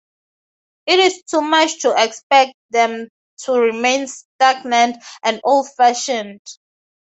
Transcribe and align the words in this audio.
It 0.87 0.97
is 0.97 1.21
too 1.29 1.41
much 1.41 1.81
to 1.81 1.93
expect 1.95 2.55
them 2.71 3.07
to 3.43 3.51
remain 3.51 4.07
stagnant 4.07 4.97
and 5.21 5.39
old-fashioned. 5.43 6.41